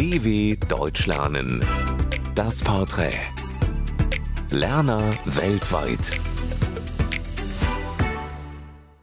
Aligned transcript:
DW 0.00 0.56
Deutsch 0.66 1.06
lernen. 1.06 1.62
Das 2.34 2.64
Porträt. 2.64 3.20
Lerner 4.48 5.02
weltweit. 5.26 6.18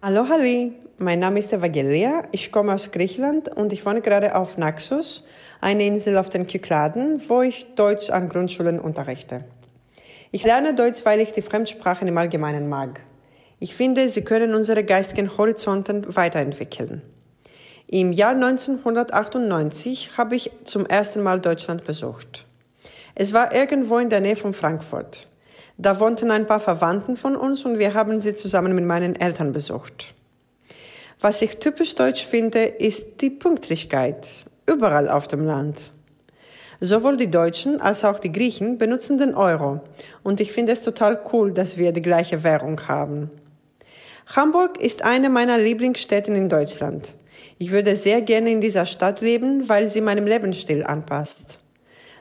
Hallo 0.01 0.27
Harry, 0.27 0.71
mein 0.97 1.19
Name 1.19 1.37
ist 1.37 1.53
Evangelia, 1.53 2.23
ich 2.31 2.51
komme 2.51 2.73
aus 2.73 2.91
Griechenland 2.91 3.47
und 3.47 3.73
ich 3.73 3.85
wohne 3.85 4.01
gerade 4.01 4.33
auf 4.33 4.57
Naxos, 4.57 5.23
eine 5.61 5.85
Insel 5.85 6.17
auf 6.17 6.31
den 6.31 6.47
Kykladen, 6.47 7.21
wo 7.27 7.43
ich 7.43 7.75
Deutsch 7.75 8.09
an 8.09 8.27
Grundschulen 8.27 8.79
unterrichte. 8.79 9.41
Ich 10.31 10.43
lerne 10.43 10.73
Deutsch, 10.73 11.05
weil 11.05 11.19
ich 11.19 11.31
die 11.31 11.43
Fremdsprachen 11.43 12.07
im 12.07 12.17
Allgemeinen 12.17 12.69
mag. 12.69 13.01
Ich 13.59 13.75
finde, 13.75 14.09
sie 14.09 14.23
können 14.23 14.55
unsere 14.55 14.83
geistigen 14.83 15.37
Horizonten 15.37 16.15
weiterentwickeln. 16.15 17.03
Im 17.89 18.11
Jahr 18.11 18.31
1998 18.31 20.17
habe 20.17 20.35
ich 20.35 20.51
zum 20.65 20.85
ersten 20.85 21.23
Mal 21.23 21.39
Deutschland 21.39 21.85
besucht. 21.85 22.45
Es 23.15 23.31
war 23.31 23.55
irgendwo 23.55 23.97
in 23.97 24.09
der 24.09 24.19
Nähe 24.19 24.35
von 24.35 24.51
Frankfurt. 24.51 25.25
Da 25.77 25.97
wohnten 26.01 26.29
ein 26.29 26.47
paar 26.47 26.59
Verwandten 26.59 27.15
von 27.15 27.37
uns 27.37 27.63
und 27.63 27.79
wir 27.79 27.93
haben 27.93 28.19
sie 28.19 28.35
zusammen 28.35 28.75
mit 28.75 28.83
meinen 28.83 29.15
Eltern 29.15 29.53
besucht. 29.53 30.13
Was 31.21 31.41
ich 31.41 31.59
typisch 31.59 31.95
deutsch 31.95 32.25
finde, 32.25 32.63
ist 32.65 33.21
die 33.21 33.29
Pünktlichkeit. 33.29 34.43
Überall 34.65 35.07
auf 35.07 35.29
dem 35.29 35.45
Land. 35.45 35.91
Sowohl 36.81 37.15
die 37.15 37.31
Deutschen 37.31 37.79
als 37.79 38.03
auch 38.03 38.19
die 38.19 38.33
Griechen 38.33 38.77
benutzen 38.77 39.17
den 39.17 39.33
Euro. 39.33 39.79
Und 40.23 40.41
ich 40.41 40.51
finde 40.51 40.73
es 40.73 40.81
total 40.81 41.21
cool, 41.31 41.53
dass 41.53 41.77
wir 41.77 41.93
die 41.93 42.01
gleiche 42.01 42.43
Währung 42.43 42.85
haben. 42.89 43.31
Hamburg 44.35 44.77
ist 44.77 45.05
eine 45.05 45.29
meiner 45.29 45.57
Lieblingsstädte 45.57 46.33
in 46.33 46.49
Deutschland. 46.49 47.13
Ich 47.57 47.71
würde 47.71 47.95
sehr 47.95 48.21
gerne 48.21 48.51
in 48.51 48.61
dieser 48.61 48.85
Stadt 48.85 49.21
leben, 49.21 49.67
weil 49.69 49.89
sie 49.89 50.01
meinem 50.01 50.27
Lebensstil 50.27 50.83
anpasst. 50.83 51.59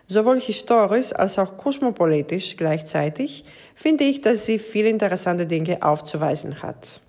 Sowohl 0.08 0.41
historisch 0.41 1.12
als 1.12 1.38
auch 1.38 1.56
kosmopolitisch 1.56 2.56
gleichzeitig 2.56 3.44
finde 3.74 4.04
ich, 4.04 4.20
dass 4.20 4.46
sie 4.46 4.58
viele 4.58 4.88
interessante 4.88 5.46
Dinge 5.46 5.82
aufzuweisen 5.82 6.62
hat. 6.62 7.00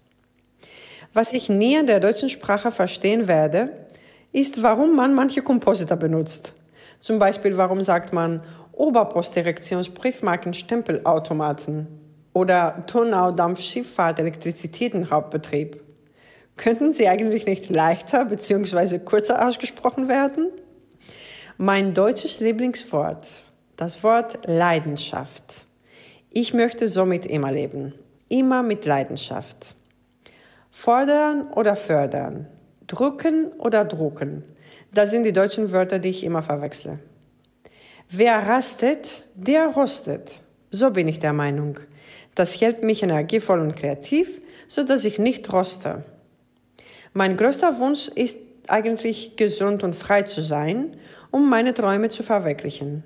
Was 1.13 1.33
ich 1.33 1.49
nie 1.49 1.77
an 1.77 1.87
der 1.87 1.99
deutschen 1.99 2.29
Sprache 2.29 2.71
verstehen 2.71 3.27
werde, 3.27 3.71
ist, 4.31 4.61
warum 4.61 4.95
man 4.95 5.13
manche 5.13 5.41
Kompositor 5.41 5.97
benutzt. 5.97 6.53
Zum 6.99 7.19
Beispiel, 7.19 7.57
warum 7.57 7.81
sagt 7.81 8.13
man 8.13 8.41
Oberpostdirektionsbriefmarken 8.73 10.53
Stempelautomaten 10.53 11.87
oder 12.33 12.83
Turnau 12.85 13.31
Dampfschifffahrt 13.31 14.19
Elektrizitätenhauptbetrieb. 14.19 15.81
Könnten 16.57 16.93
sie 16.93 17.07
eigentlich 17.07 17.45
nicht 17.45 17.69
leichter 17.69 18.25
bzw. 18.25 18.99
kürzer 18.99 19.47
ausgesprochen 19.47 20.07
werden? 20.07 20.49
Mein 21.57 21.93
deutsches 21.93 22.39
Lieblingswort, 22.39 23.29
das 23.77 24.03
Wort 24.03 24.39
Leidenschaft. 24.47 25.65
Ich 26.29 26.53
möchte 26.53 26.87
somit 26.87 27.25
immer 27.25 27.51
leben, 27.51 27.93
immer 28.27 28.63
mit 28.63 28.85
Leidenschaft. 28.85 29.75
Fordern 30.71 31.51
oder 31.53 31.75
fördern, 31.75 32.47
drücken 32.85 33.47
oder 33.59 33.85
drucken, 33.85 34.43
das 34.93 35.11
sind 35.11 35.23
die 35.23 35.33
deutschen 35.33 35.71
Wörter, 35.71 35.99
die 35.99 36.09
ich 36.09 36.23
immer 36.23 36.41
verwechsle. 36.41 36.99
Wer 38.09 38.47
rastet, 38.47 39.23
der 39.35 39.67
rostet. 39.67 40.41
So 40.71 40.91
bin 40.91 41.07
ich 41.07 41.19
der 41.19 41.33
Meinung. 41.33 41.79
Das 42.35 42.59
hält 42.59 42.83
mich 42.83 43.03
energievoll 43.03 43.59
und 43.59 43.75
kreativ, 43.75 44.41
so 44.67 44.83
dass 44.83 45.05
ich 45.05 45.19
nicht 45.19 45.51
roste. 45.51 46.03
Mein 47.13 47.37
größter 47.37 47.79
Wunsch 47.79 48.09
ist 48.09 48.37
eigentlich 48.67 49.35
gesund 49.37 49.83
und 49.83 49.95
frei 49.95 50.23
zu 50.23 50.41
sein 50.41 50.97
um 51.31 51.49
meine 51.49 51.73
Träume 51.73 52.09
zu 52.09 52.23
verwirklichen. 52.23 53.03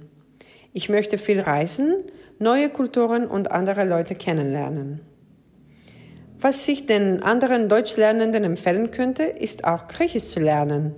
Ich 0.74 0.90
möchte 0.90 1.18
viel 1.18 1.42
reisen, 1.42 1.96
neue 2.40 2.70
Kulturen 2.70 3.28
und 3.28 3.52
andere 3.52 3.84
Leute 3.84 4.16
kennenlernen. 4.16 5.02
Was 6.40 6.67
ich 6.67 6.86
den 6.86 7.22
anderen 7.22 7.70
Deutschlernenden 7.70 8.44
empfehlen 8.44 8.90
könnte, 8.92 9.23
ist 9.23 9.64
auch 9.64 9.88
Griechisch 9.88 10.26
zu 10.26 10.40
lernen. 10.40 10.95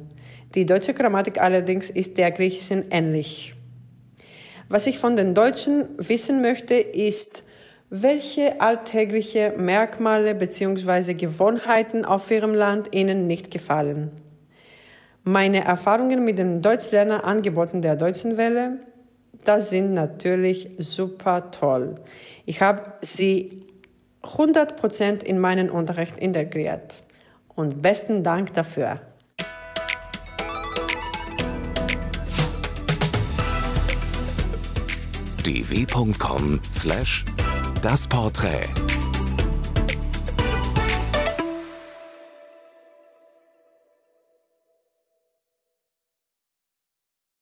Die 0.56 0.66
deutsche 0.66 0.94
Grammatik 0.94 1.42
allerdings 1.42 1.90
ist 1.90 2.18
der 2.18 2.32
griechischen 2.32 2.92
ähnlich. 2.92 3.54
Was 4.70 4.88
ich 4.88 5.00
von 5.00 5.16
den 5.16 5.34
Deutschen 5.34 5.90
wissen 5.98 6.42
möchte, 6.42 6.76
ist, 6.76 7.44
welche 7.96 8.60
alltägliche 8.60 9.54
Merkmale 9.56 10.34
bzw. 10.34 11.14
Gewohnheiten 11.14 12.06
auf 12.06 12.32
ihrem 12.32 12.56
Land 12.56 12.88
ihnen 12.92 13.28
nicht 13.28 13.52
gefallen. 13.52 14.10
Meine 15.24 15.64
Erfahrungen 15.64 16.26
mit 16.26 16.40
den 16.40 16.64
Deutschlernerangeboten 16.64 17.84
der 17.84 17.96
Deutschen 17.96 18.36
Welle, 18.36 18.80
das 19.46 19.70
sind 19.70 19.94
natürlich 19.94 20.72
super 20.80 21.52
toll. 21.52 21.94
Ich 22.48 22.62
habe 22.64 22.94
sie 23.02 23.68
100% 24.24 25.24
in 25.24 25.38
meinen 25.38 25.70
Unterricht 25.70 26.18
integriert. 26.18 27.02
Und 27.54 27.84
besten 27.84 28.24
Dank 28.24 28.56
dafür. 28.56 29.02
dw.com 35.46 36.60
slash 36.72 37.26
das 37.84 38.08
Porträt 38.08 38.70